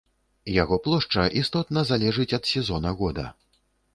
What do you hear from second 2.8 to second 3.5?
года.